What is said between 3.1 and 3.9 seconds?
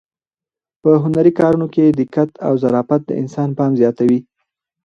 انسان پام